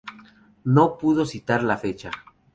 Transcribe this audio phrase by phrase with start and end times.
[0.63, 2.09] No puedo citar la fecha.